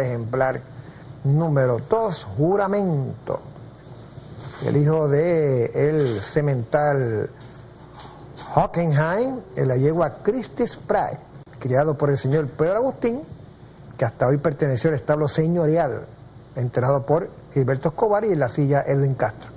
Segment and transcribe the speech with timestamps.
[0.00, 0.62] ejemplar
[1.22, 3.40] número 2, juramento.
[4.66, 7.28] El hijo de el cemental
[8.54, 11.18] Hockenheim, el yegua Christie Spry,
[11.58, 13.20] criado por el señor Pedro Agustín,
[13.98, 16.06] que hasta hoy perteneció al establo señorial,
[16.56, 19.50] entrenado por Gilberto Escobar y en la silla Edwin Castro.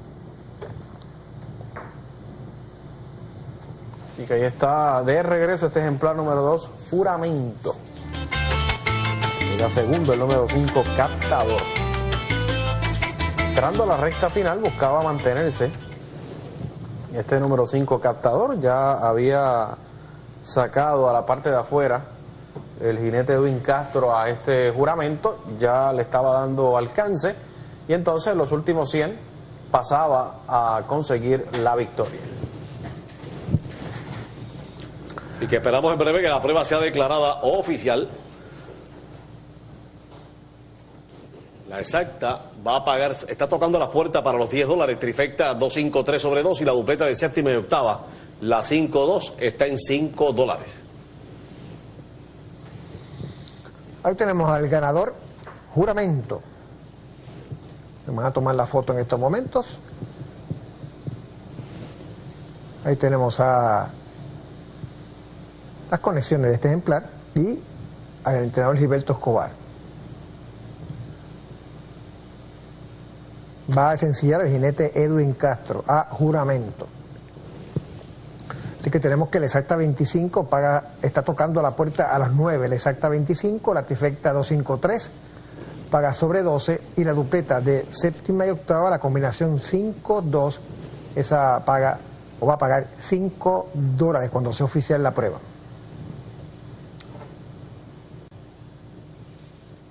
[4.18, 7.74] Y que ahí está de regreso este ejemplar número 2, juramento.
[9.58, 11.62] Segundo el número 5, captador.
[13.50, 15.72] Entrando a la recta final buscaba mantenerse.
[17.14, 19.70] Este número 5, captador, ya había
[20.44, 22.04] sacado a la parte de afuera
[22.80, 27.36] el jinete Edwin Castro a este juramento, ya le estaba dando alcance
[27.88, 29.18] y entonces los últimos 100
[29.72, 32.20] pasaba a conseguir la victoria.
[35.36, 38.10] Así que esperamos en breve que la prueba sea declarada oficial.
[41.70, 46.22] La exacta va a pagar, está tocando la puerta para los 10 dólares, trifecta 253
[46.22, 48.02] sobre 2 y la dupleta de séptima y octava,
[48.42, 50.84] la 52, está en 5 dólares.
[54.04, 55.16] Ahí tenemos al ganador,
[55.74, 56.42] juramento.
[58.06, 59.80] Vamos a tomar la foto en estos momentos.
[62.84, 63.90] Ahí tenemos a
[65.90, 67.60] las conexiones de este ejemplar y
[68.24, 69.65] al entrenador Gilberto Escobar.
[73.76, 76.88] Va a sencillar el jinete Edwin Castro a juramento.
[78.80, 82.68] Así que tenemos que el exacta 25 paga, está tocando la puerta a las 9,
[82.68, 85.10] el exacta 25, la trifecta 253
[85.90, 90.60] paga sobre 12 y la dupleta de séptima y octava, la combinación 5-2,
[91.16, 92.00] esa paga
[92.40, 95.38] o va a pagar 5 dólares cuando sea oficial la prueba.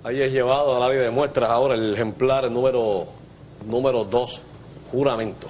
[0.05, 3.07] Ahí es llevado al área de muestras ahora el ejemplar número
[3.67, 4.43] número 2,
[4.91, 5.47] juramento.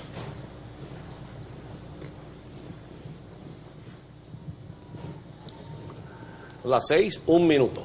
[6.65, 7.83] Las 6, un minuto.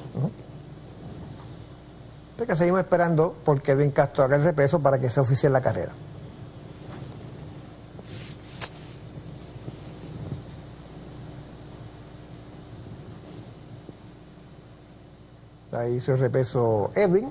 [2.46, 5.92] Que seguimos esperando porque Edwin Castro haga el repeso para que sea oficial la carrera.
[15.72, 17.30] Ahí hizo el repeso Edwin.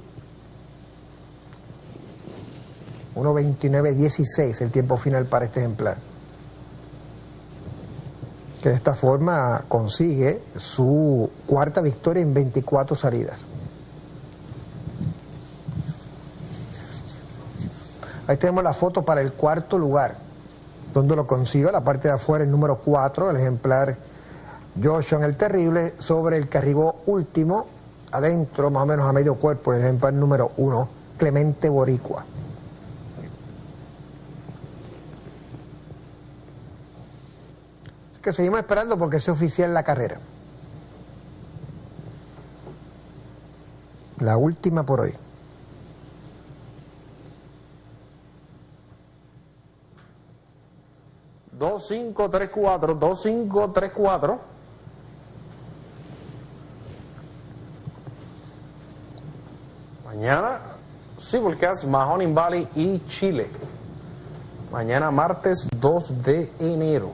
[3.19, 5.97] 1.29.16 el tiempo final para este ejemplar.
[8.61, 13.45] Que de esta forma consigue su cuarta victoria en 24 salidas.
[18.27, 20.17] Ahí tenemos la foto para el cuarto lugar,
[20.93, 23.97] donde lo consigue la parte de afuera el número 4, el ejemplar
[24.81, 27.65] Joshua el Terrible, sobre el que arribó último,
[28.11, 30.87] adentro, más o menos a medio cuerpo, el ejemplar número 1,
[31.17, 32.23] Clemente Boricua.
[38.21, 40.19] Que seguimos esperando porque es oficial la carrera.
[44.19, 45.15] La última por hoy.
[51.51, 54.39] Dos, cinco, tres, cuatro, dos, cinco, tres, cuatro.
[60.05, 60.59] Mañana,
[61.17, 63.47] Simulcast, Mahoning Valley y Chile.
[64.71, 67.11] Mañana martes 2 de enero.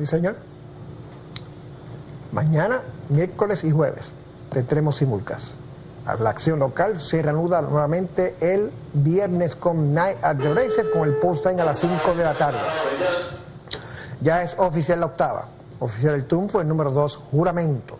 [0.00, 0.34] Sí, señor.
[2.32, 2.80] Mañana,
[3.10, 4.10] miércoles y jueves
[4.48, 5.52] tendremos simulcast.
[6.18, 11.16] La acción local se reanuda nuevamente el viernes con Night at the Races con el
[11.16, 12.58] post-time a las 5 de la tarde.
[14.22, 15.48] Ya es oficial la octava.
[15.80, 17.98] Oficial el triunfo, el número 2, juramento.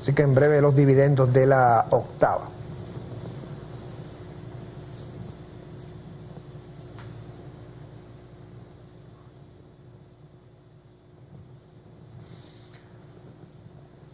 [0.00, 2.57] Así que en breve los dividendos de la octava.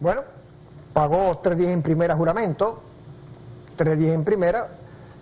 [0.05, 0.21] Bueno,
[0.93, 2.79] pagó tres días en primera juramento,
[3.75, 4.67] tres días en primera,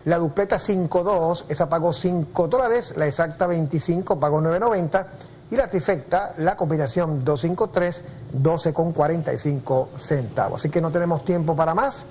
[0.03, 5.05] la dupleta 5.2, esa pagó 5 dólares, la exacta 25 pagó 9.90
[5.51, 8.03] y la trifecta, la combinación 253,
[8.43, 10.59] 12.45 centavos.
[10.59, 12.03] Así que no tenemos tiempo para más.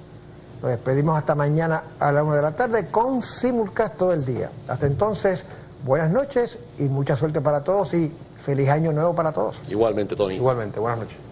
[0.63, 4.49] Nos despedimos hasta mañana a la 1 de la tarde con simulcast todo el día.
[4.67, 5.45] Hasta entonces,
[5.85, 8.11] buenas noches y mucha suerte para todos y
[8.47, 9.61] feliz año nuevo para todos.
[9.69, 10.37] Igualmente, Tony.
[10.37, 11.32] Igualmente, buenas noches.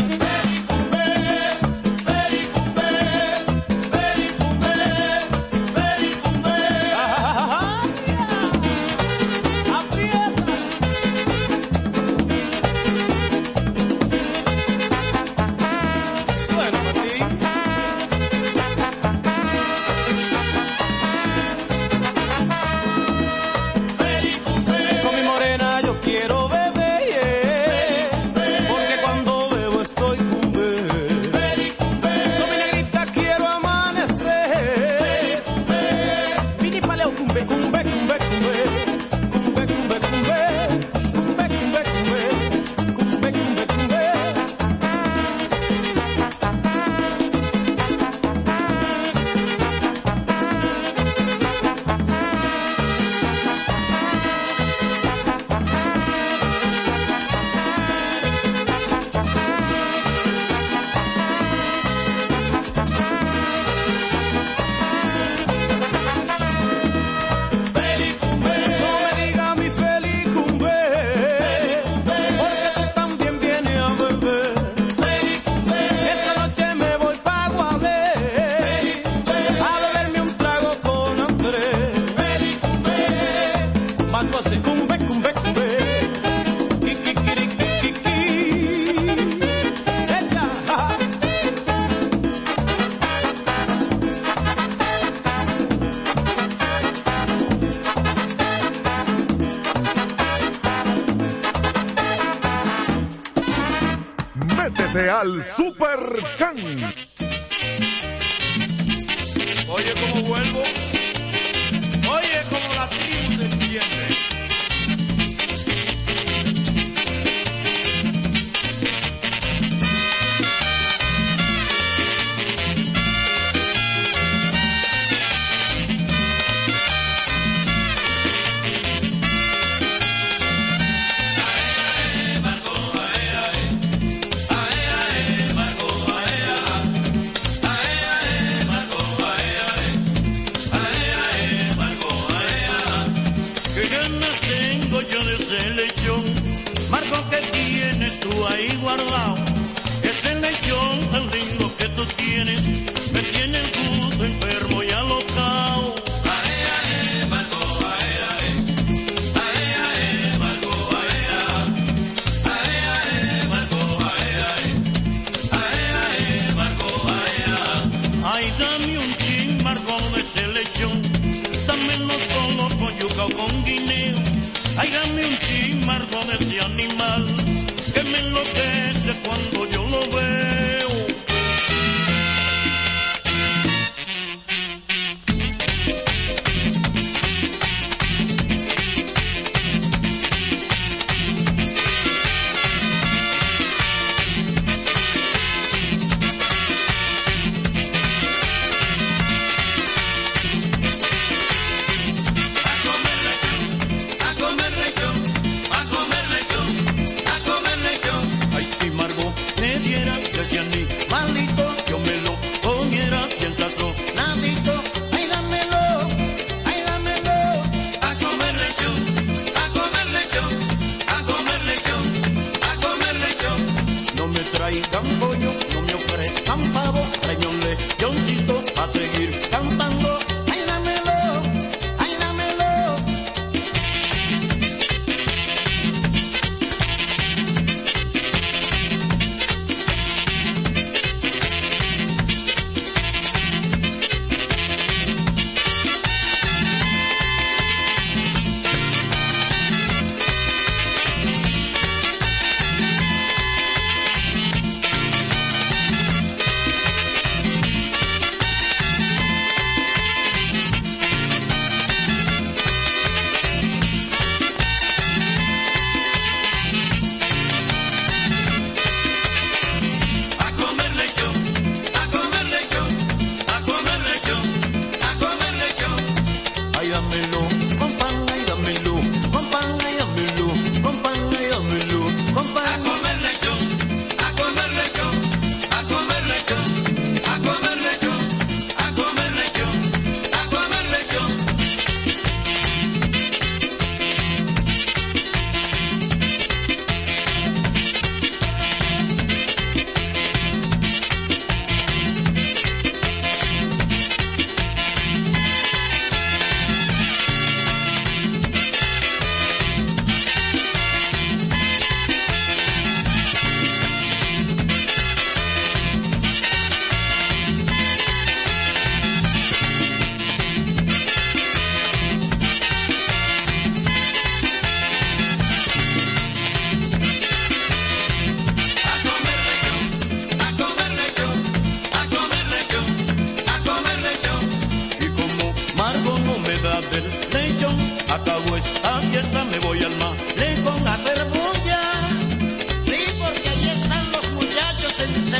[105.11, 105.43] Métete al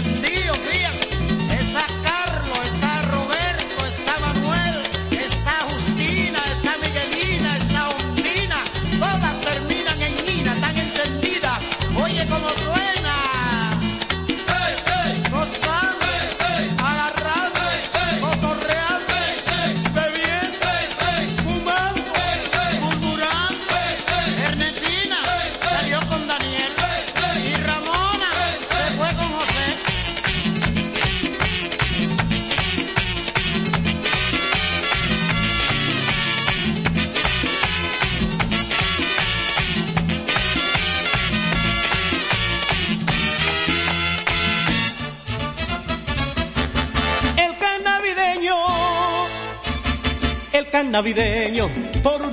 [0.03, 0.90] Bendito sea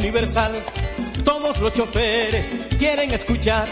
[0.08, 0.52] Universal.
[1.22, 2.46] Todos los choferes
[2.78, 3.68] quieren escuchar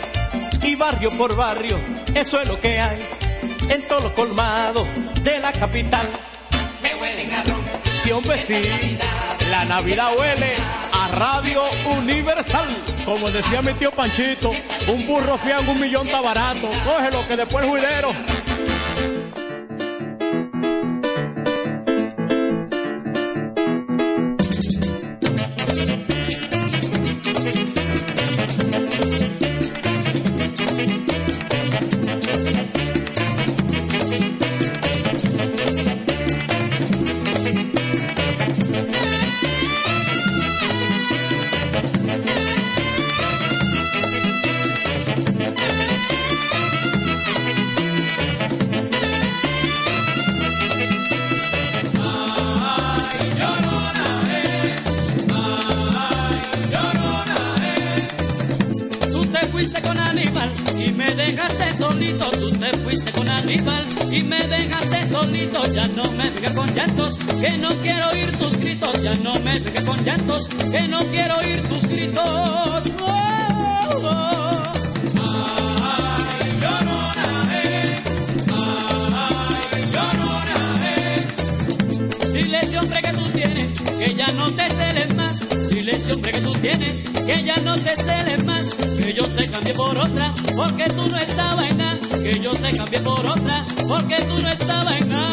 [0.62, 1.78] y barrio por barrio,
[2.14, 2.98] eso es lo que hay
[3.70, 4.86] en todo lo colmado
[5.22, 6.06] de la capital.
[6.82, 7.64] Me huelen a ron.
[8.02, 8.60] Sí, hombre, sí.
[9.50, 10.52] La Navidad huele
[10.92, 11.62] a Radio
[11.96, 12.68] Universal.
[13.06, 14.52] Como decía mi tío Panchito,
[14.88, 16.68] un burro fiango, un millón está barato.
[16.84, 18.10] Cógelo que después el juidero.
[86.66, 88.74] Tienes, que ya no te celes más.
[88.74, 92.00] Que yo te cambié por otra, porque tú no estabas en nada.
[92.22, 95.32] Que yo te cambié por otra, porque tú no estabas en nada.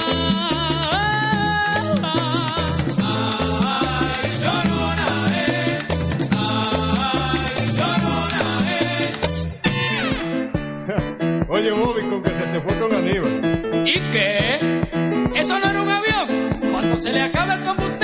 [11.49, 13.83] Oye, Bobby, con que se te fue con Aníbal.
[13.85, 14.59] ¿Y qué?
[15.35, 16.71] ¿Eso no era un avión?
[16.71, 18.02] Cuando se le acaba el combustible,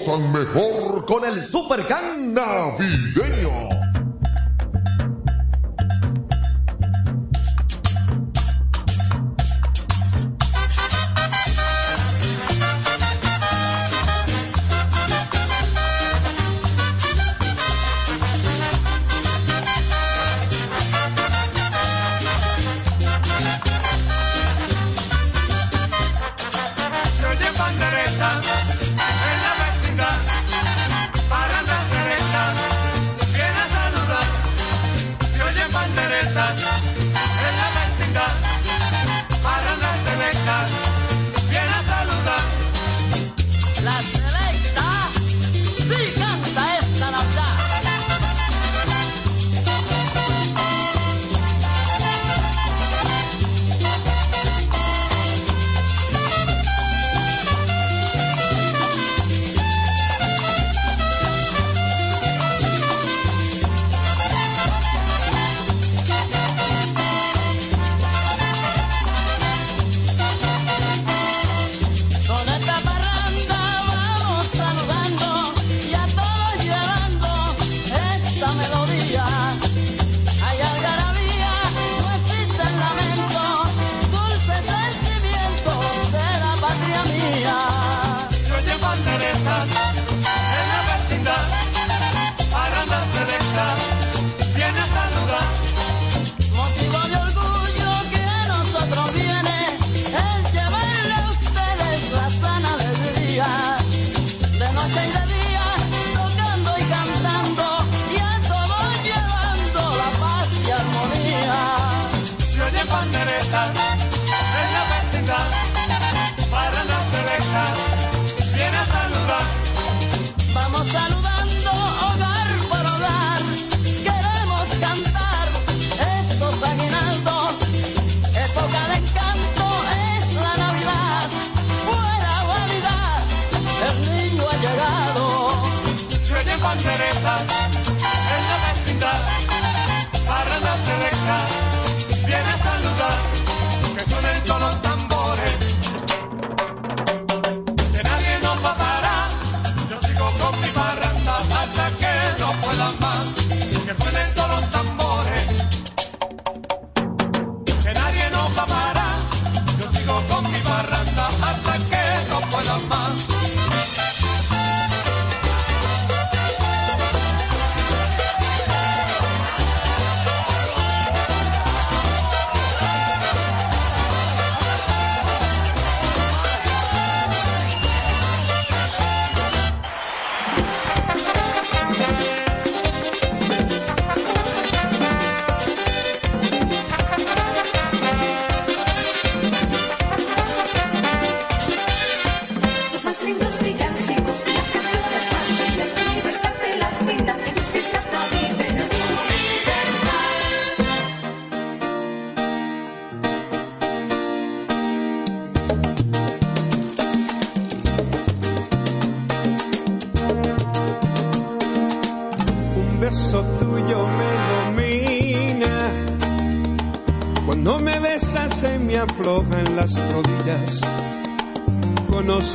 [0.00, 3.12] gozan mejor con el Supercan navideño.
[3.14, 3.19] Se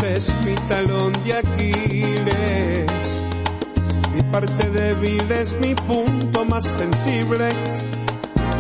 [0.06, 3.24] es mi talón de Aquiles.
[4.14, 7.50] Mi parte débil es mi punto más sensible,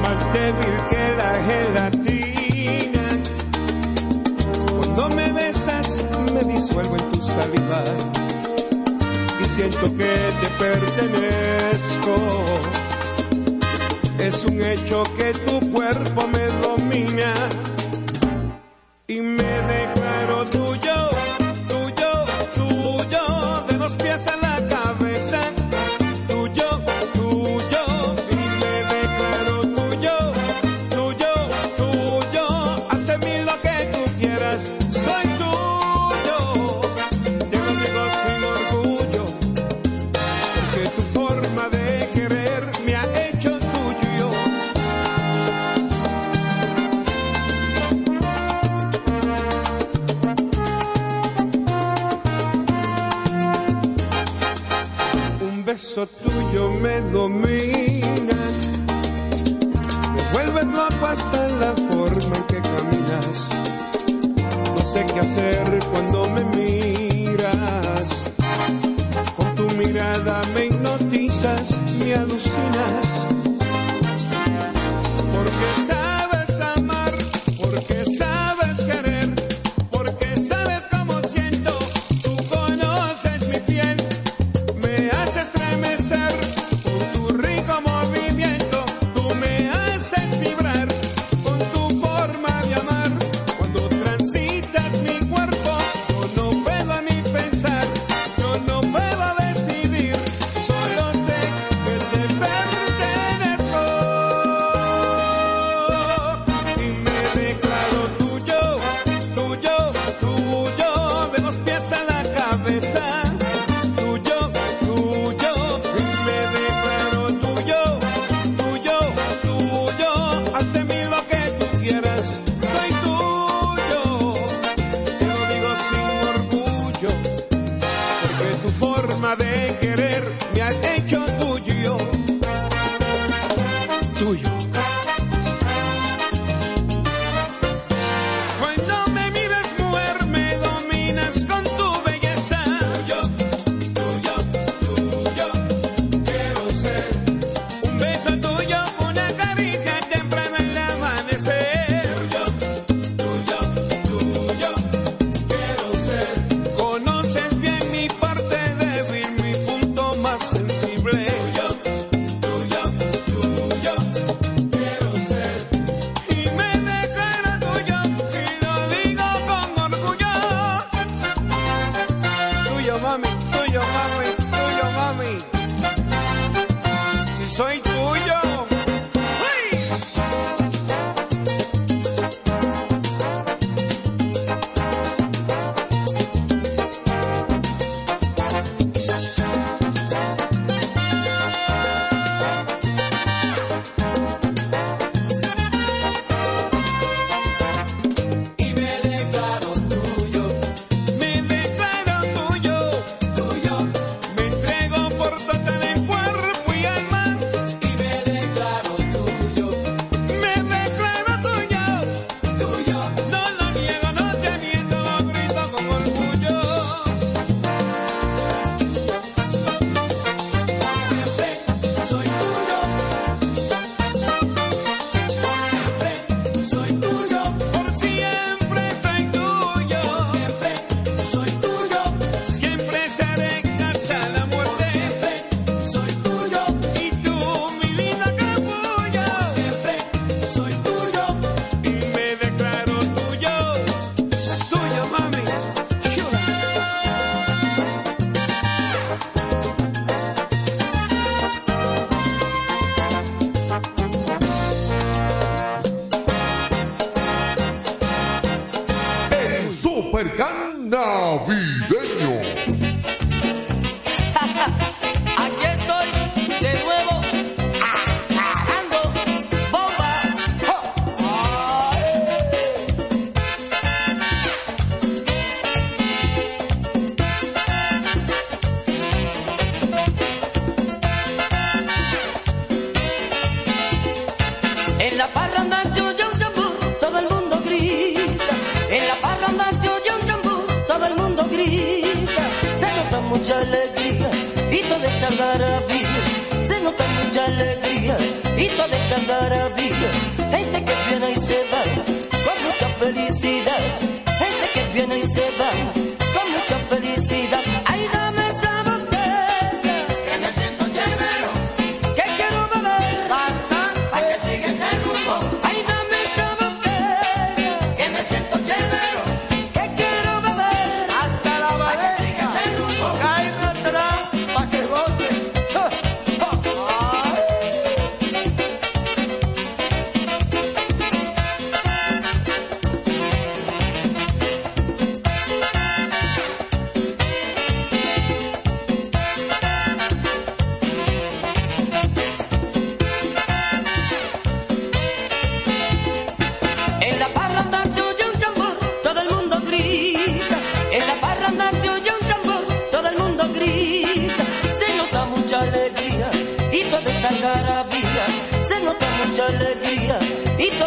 [0.01, 3.07] más débil que la gelatina.
[4.77, 7.83] Cuando me besas, me disuelvo en tu saliva
[9.39, 12.15] y siento que te pertenezco.
[14.19, 14.74] Es un hecho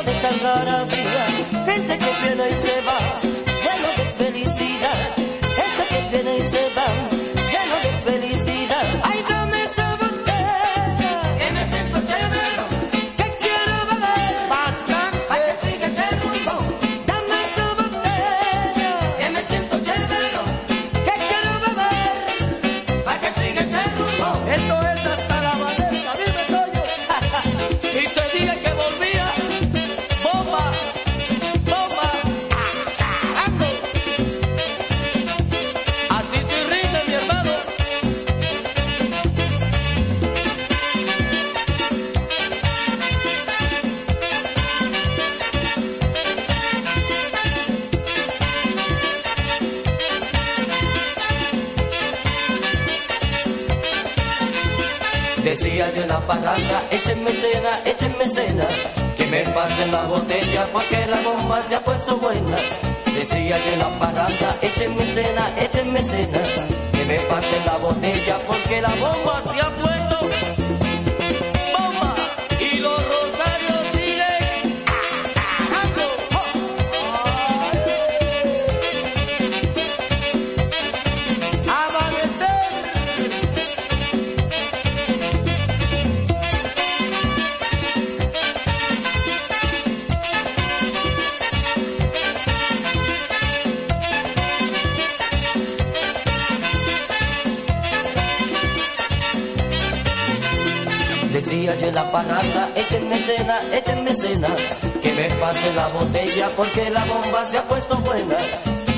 [0.08, 1.26] de Santa María,
[1.66, 3.17] gente que viene y se va.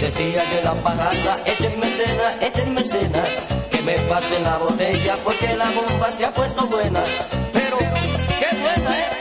[0.01, 3.23] Decía de la parranda, échenme cena, échenme cena,
[3.71, 7.05] que me pasen la botella porque la bomba se ha puesto buena.
[7.53, 9.20] Pero, qué buena ¿eh?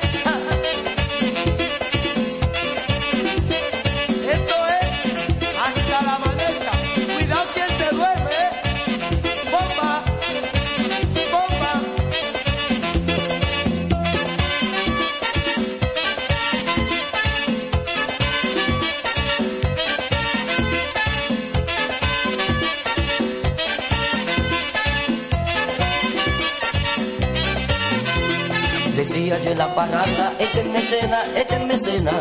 [29.59, 32.13] la parranda, échenme cena, échenme cena,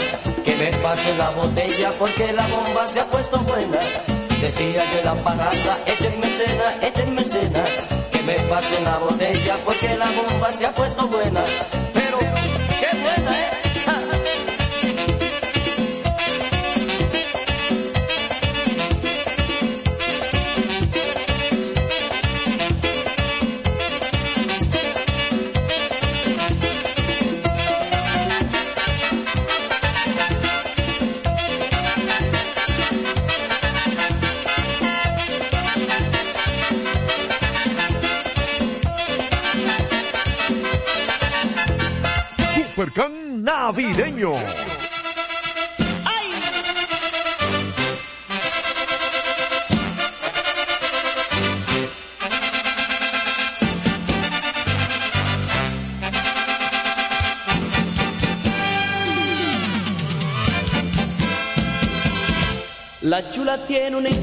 [0.44, 3.79] que me pase la botella porque la bomba se ha puesto buena.
[4.40, 7.64] Decía de la parranda, échenme cena, échenme cena,
[8.11, 11.44] que me pase la botella porque la bomba se ha puesto buena.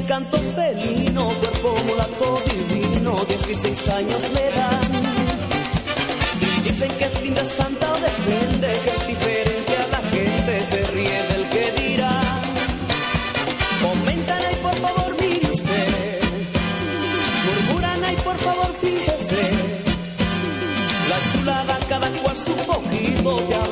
[0.05, 4.91] encanto felino, cuerpo mulato divino, 16 años le dan.
[6.41, 10.83] Y dicen que es linda, santa o depende, que es diferente a la gente, se
[10.91, 12.21] ríe del que dirá.
[13.81, 16.19] Comentan ahí por favor, mire usted.
[17.45, 19.43] Murmuran ahí por favor, fíjese.
[21.09, 23.64] La chulada cada cual su poquito ya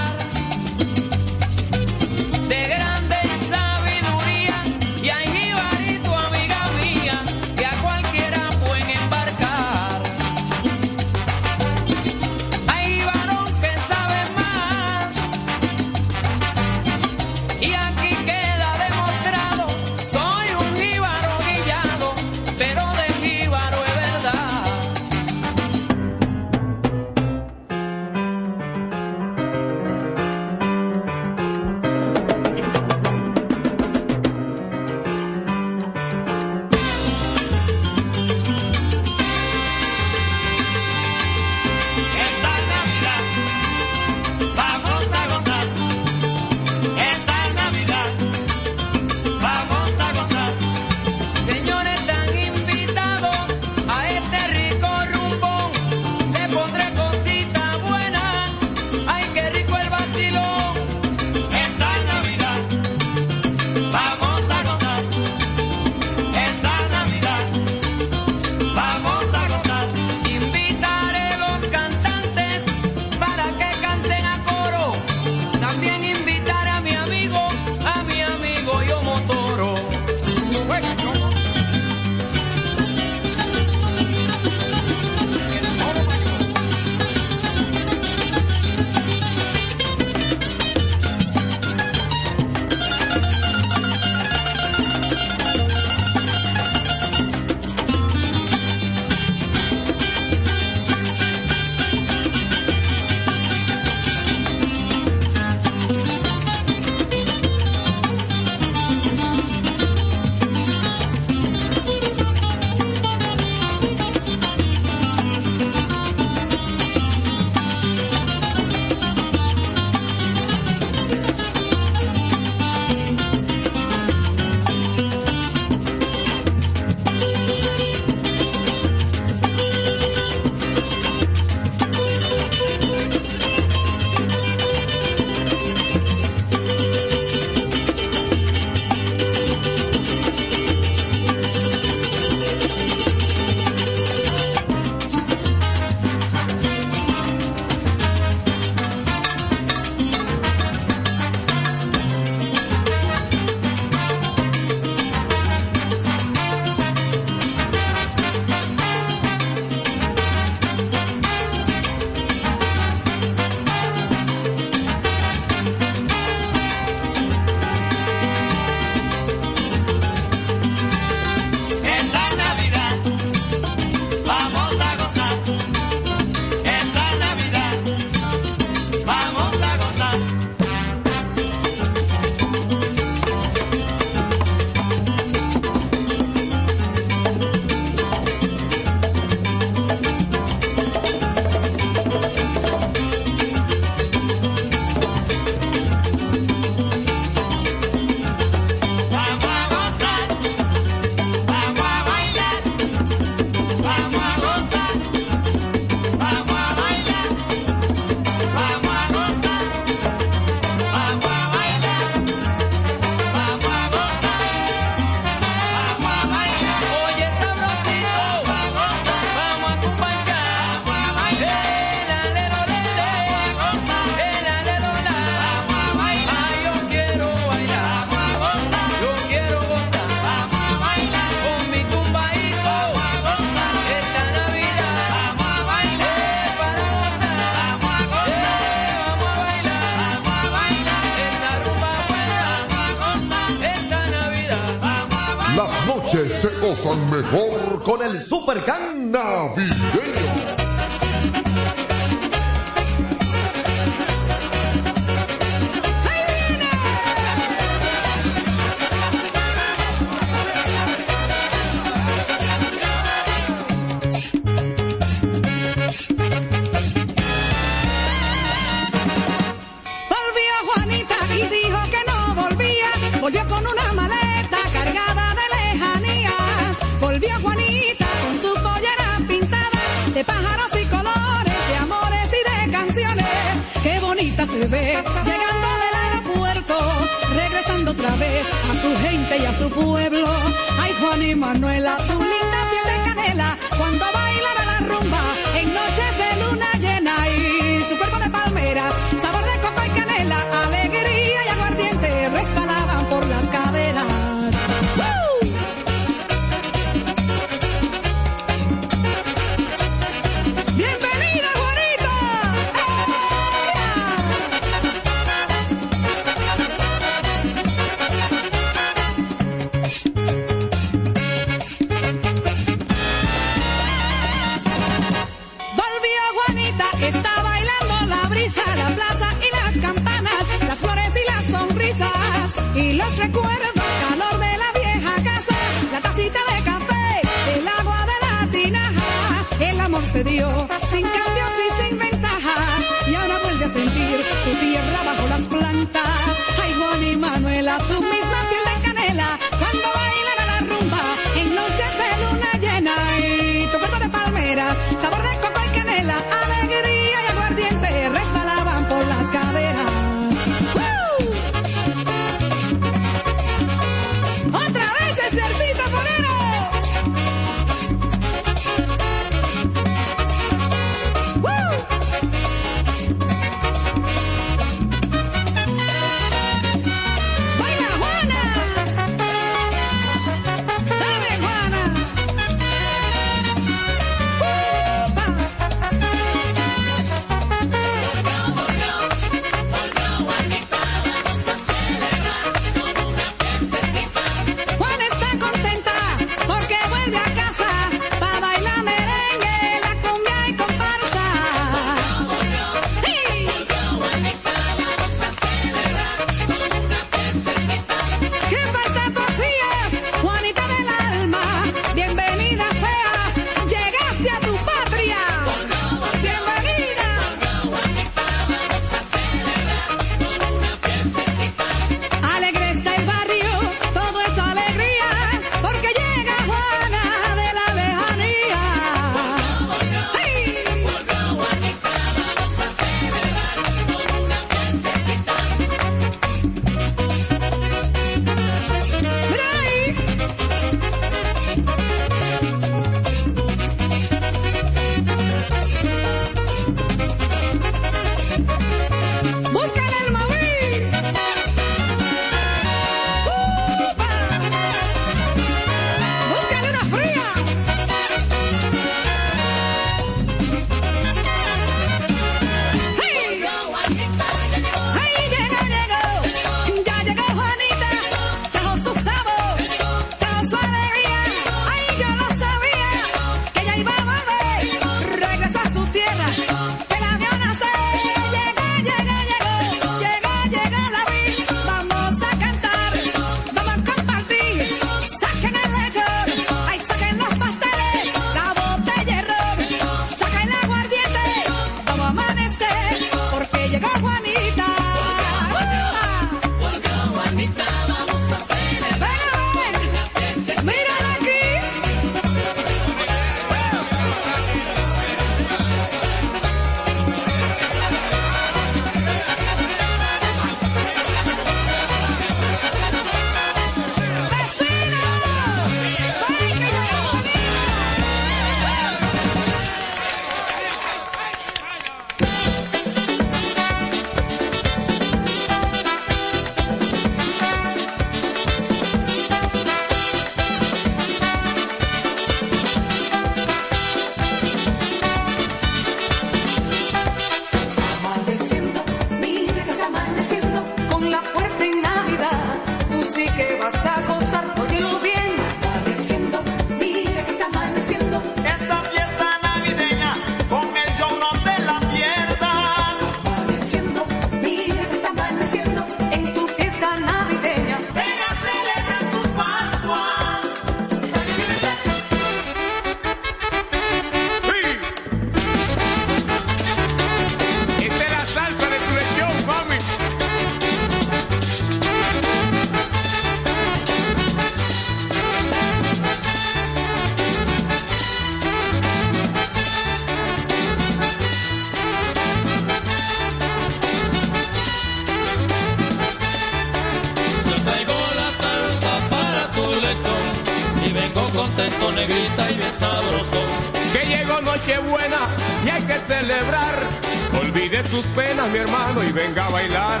[599.12, 600.00] y venga a bailar.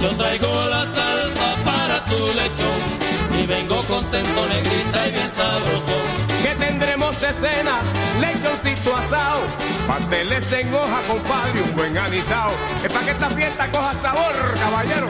[0.00, 5.96] Yo traigo la salsa para tu lechón y vengo contento, negrita y bien sabroso.
[6.42, 7.80] Que tendremos de cena,
[8.20, 9.40] lechoncito asado,
[9.86, 12.52] pasteles en hoja, compadre, un buen anisado.
[12.84, 15.08] Es para que esta fiesta coja sabor, caballero.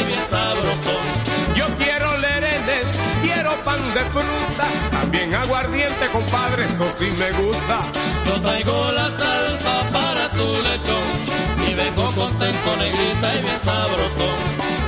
[0.00, 0.94] Y bien sabroso.
[1.56, 2.86] Yo quiero lerenes,
[3.22, 7.82] quiero pan de fruta, también aguardiente, compadre, eso sí me gusta.
[8.26, 11.06] Yo traigo la salsa para tu lechón
[11.68, 14.26] y vengo contento, negrita y bien sabroso.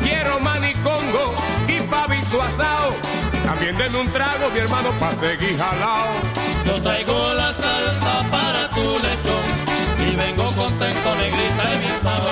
[0.03, 1.35] Quiero manicongo
[1.69, 2.95] y pavito asado,
[3.45, 6.13] también denme un trago, mi hermano, pa' seguir jalao.
[6.67, 9.45] Yo traigo la salsa para tu lechón
[10.09, 12.32] y vengo contento, negrita y bien sabroso.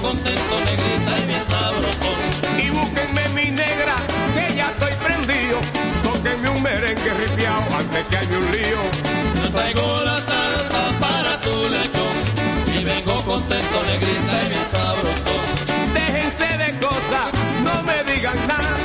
[0.00, 2.10] Contento, negrita y bien sabroso.
[2.62, 3.96] Y búsquenme mi negra,
[4.34, 5.58] que ya estoy prendido.
[6.02, 8.82] Tóquenme un merengue ripiao antes que haya un lío.
[9.42, 12.14] Yo traigo la salsa para tu lechón
[12.78, 15.34] y vengo contento, negrita y bien sabroso.
[15.94, 17.28] Déjense de cosas,
[17.64, 18.76] no me digan nada.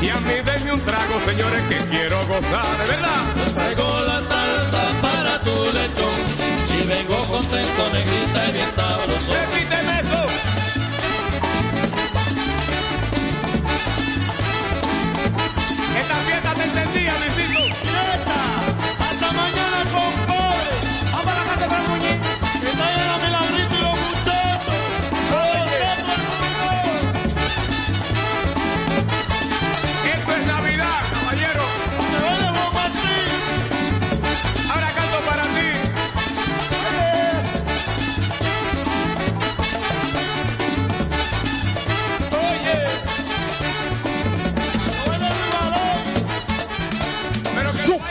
[0.00, 3.22] Y a mí denme un trago, señores, que quiero gozar, de verdad.
[3.36, 6.18] Yo traigo la salsa para tu lechón
[6.78, 9.32] y vengo contento, negrita y bien sabroso.
[9.32, 10.51] Repíteme eso.
[16.62, 17.91] Entendía, Luisito.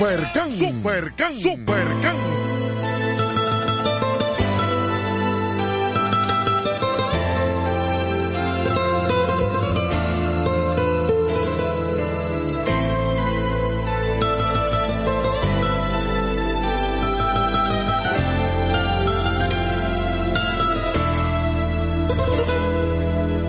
[0.02, 2.16] Supercan, Supercan, Supercan.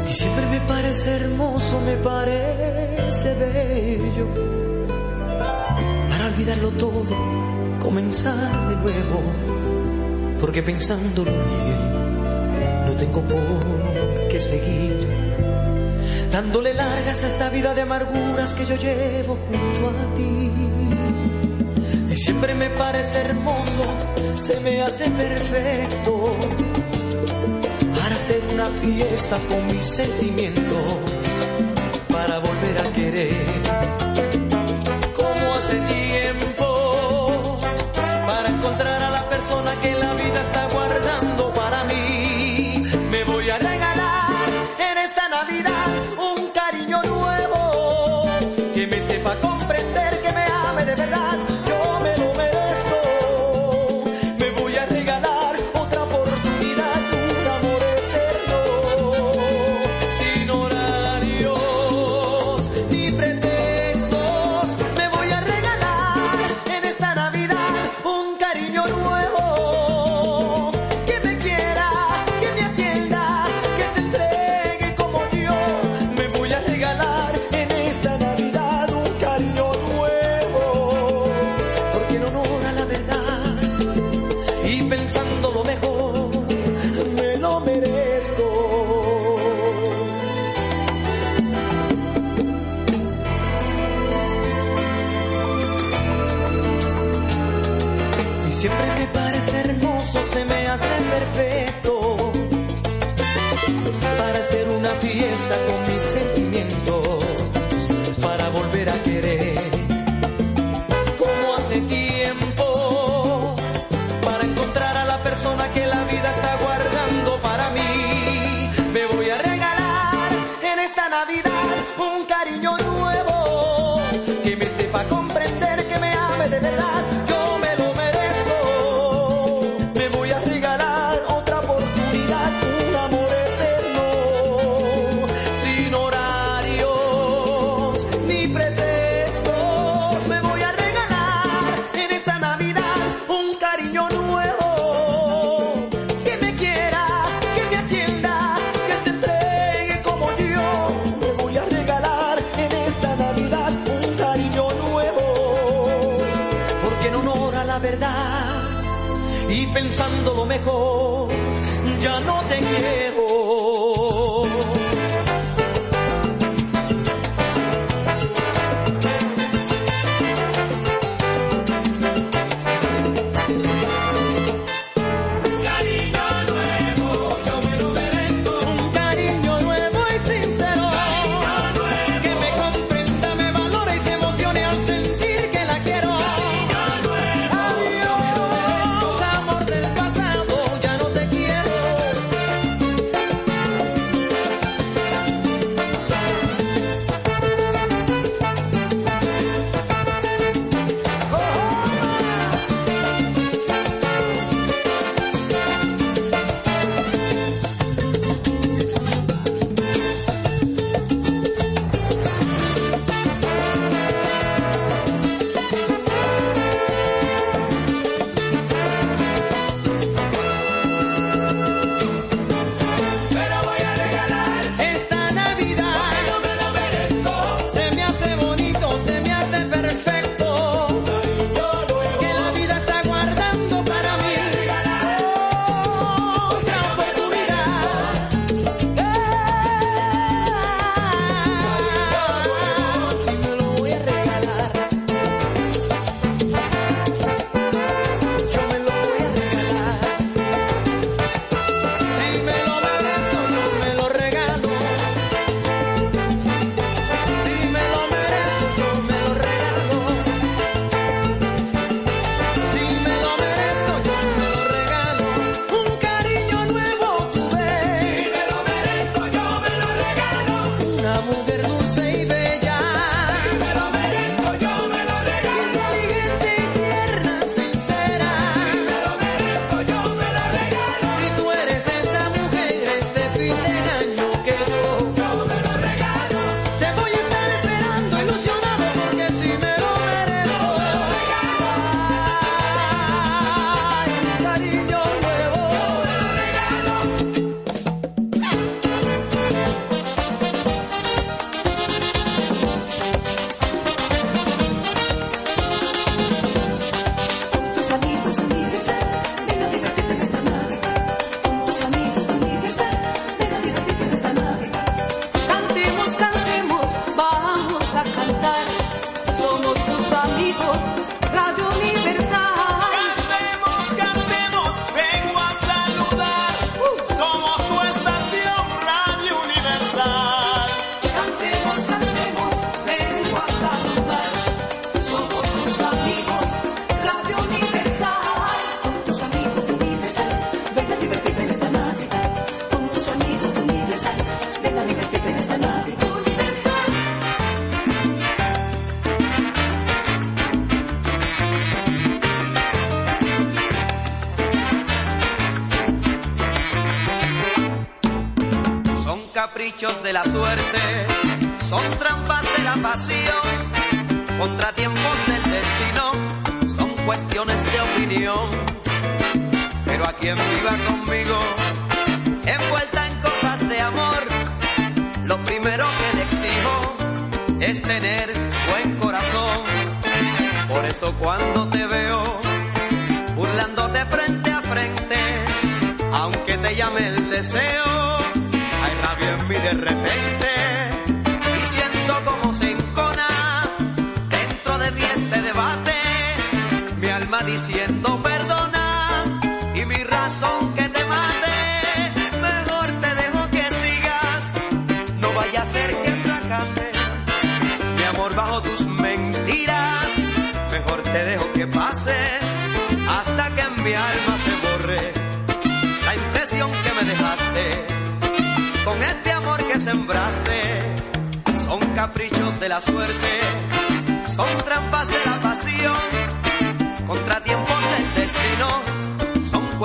[0.05, 4.62] Diciembre me parece hermoso, me parece bello.
[6.43, 7.05] Olvidarlo todo,
[7.81, 8.35] comenzar
[8.69, 9.23] de nuevo.
[10.41, 15.07] Porque pensándolo bien, no tengo por qué seguir.
[16.33, 20.51] Dándole largas a esta vida de amarguras que yo llevo junto a ti.
[22.09, 23.85] Diciembre me parece hermoso,
[24.35, 26.25] se me hace perfecto
[27.95, 30.93] para hacer una fiesta con mis sentimientos,
[32.11, 33.92] para volver a querer.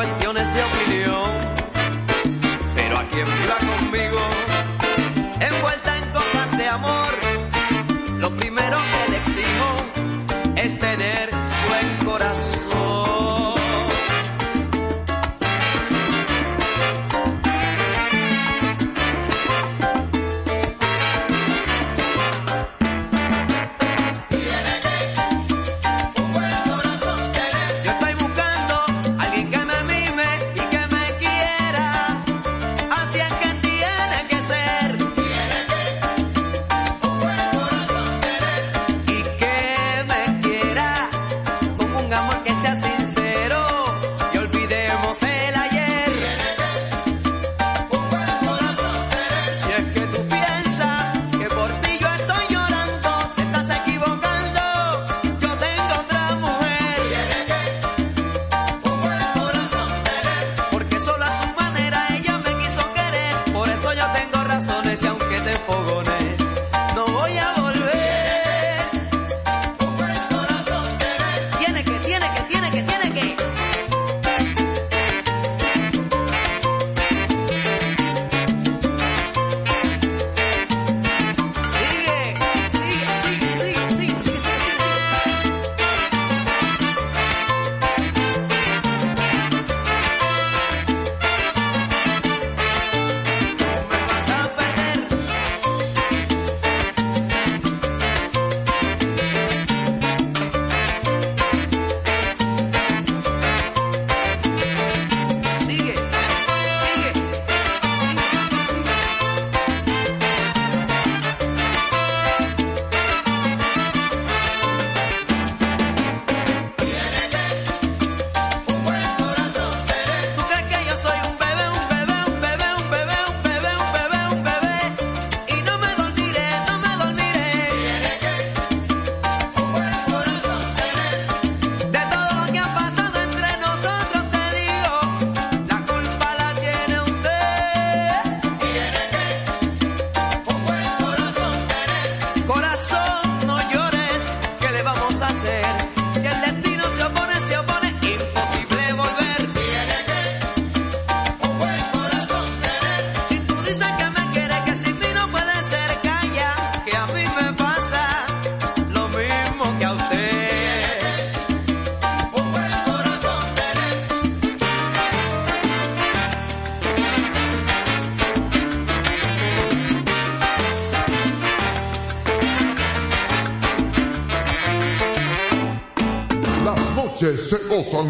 [0.01, 0.36] Destino,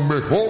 [0.08, 0.46] se gozan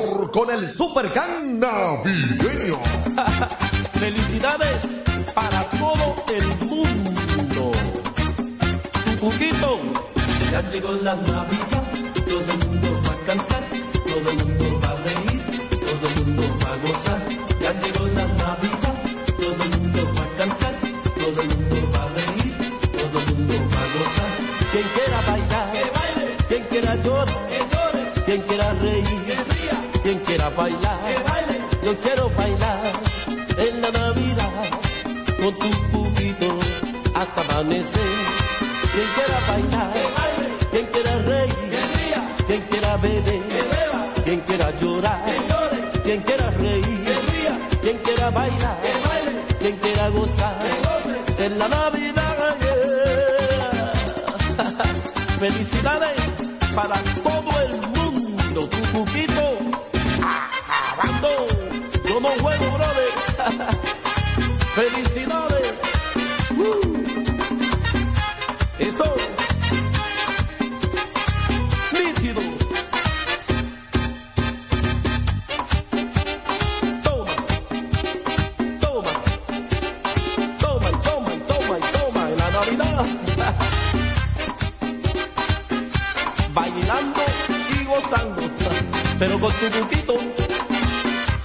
[89.20, 90.18] pero con tu buquito.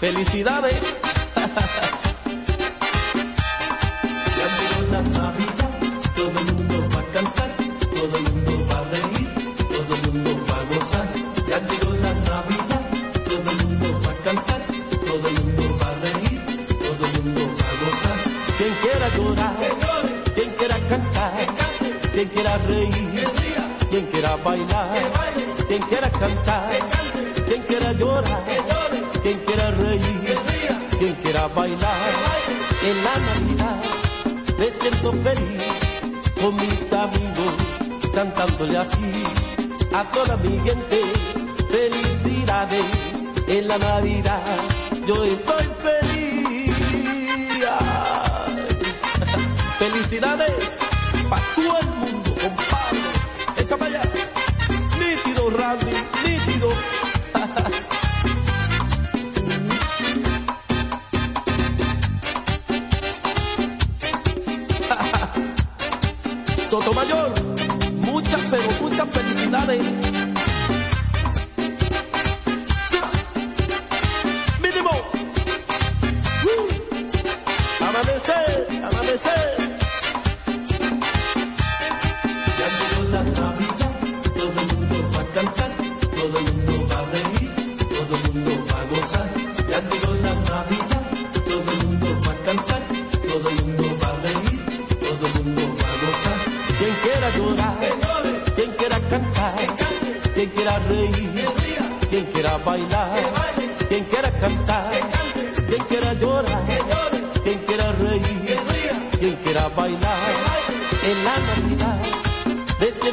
[0.01, 0.77] Felicidades.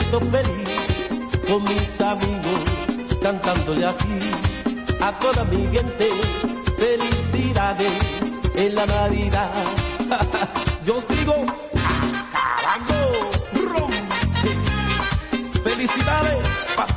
[0.10, 0.70] siento feliz
[1.48, 2.60] con mis amigos
[3.22, 4.20] cantándole aquí
[5.02, 6.10] a toda mi gente.
[6.78, 7.94] Felicidades
[8.56, 9.52] en la Navidad.
[10.86, 11.46] Yo sigo
[12.34, 13.32] acabando
[13.74, 14.50] rompe.
[15.64, 16.88] Felicidades para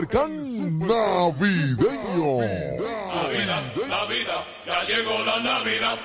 [0.00, 2.40] Supercan navideño.
[2.40, 5.98] Navidad, Navidad, ya llegó la Navidad.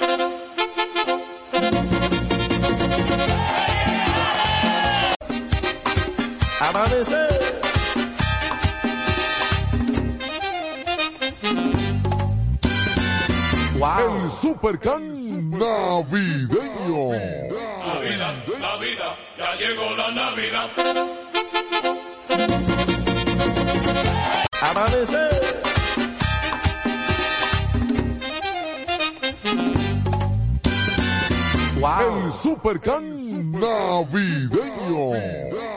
[6.60, 7.36] Amanecer.
[13.76, 17.12] El Supercan navideño.
[17.88, 21.15] Navidad, Navidad, ya llegó la Navidad.
[32.66, 35.14] Supercan navideño.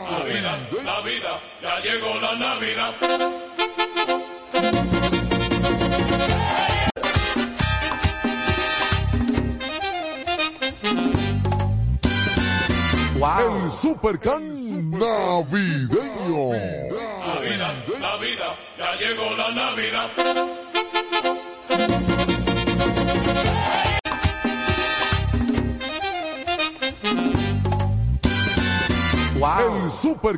[0.09, 2.95] Navidad, Navidad, ya llegó la Navidad.
[13.39, 16.53] El Supercan navideño.
[17.26, 20.58] Navidad, Navidad, ya llegó la Navidad.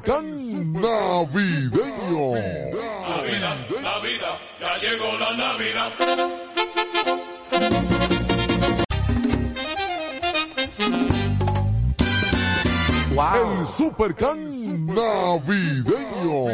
[0.00, 2.32] Supercan navideño.
[2.32, 5.92] Navidad, Navidad, ya llegó la Navidad.
[13.10, 16.48] El Supercan navideño.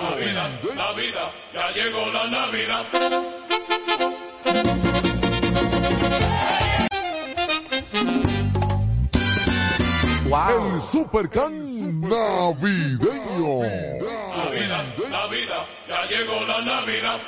[0.00, 2.86] Navidad, Navidad, ya llegó la Navidad.
[10.30, 11.69] El Supercan
[12.00, 13.60] navideño.
[14.36, 17.20] Navidad, Navidad, ya llegó la Navidad.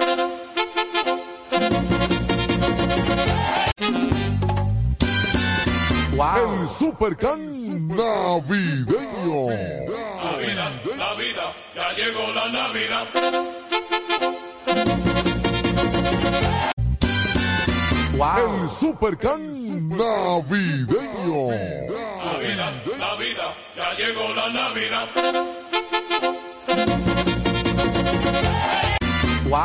[6.12, 9.48] El Supercan navideño.
[10.22, 13.06] Navidad, Navidad, ya llegó la Navidad.
[18.22, 21.50] El Supercan navideño.
[22.22, 25.08] Navidad, Navidad, ya llegó la Navidad.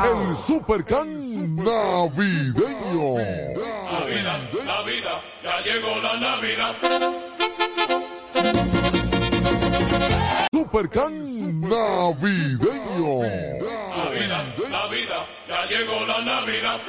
[0.05, 3.13] El Supercan navideño.
[3.91, 6.75] Navidad, Navidad, ya llegó la Navidad.
[10.51, 13.21] Supercan navideño.
[13.97, 16.79] Navidad, Navidad, ya llegó la Navidad.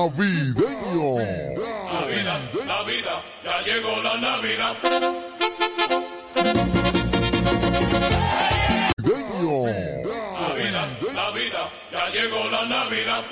[0.00, 1.18] Navideño.
[1.92, 4.74] Navidad, Navidad, ya llegó la Navidad.
[8.96, 9.56] Navideño.
[10.40, 13.22] Navidad, Navidad, ya llegó la Navidad.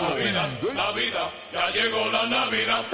[0.00, 2.84] Navidad, Navidad, ya llegó la Navidad.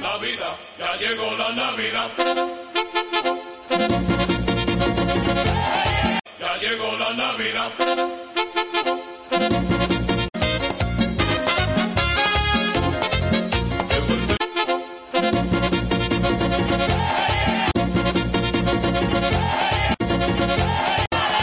[0.00, 2.10] Navidad, ya llegó la Navidad.
[6.64, 8.33] Llegó la Navidad.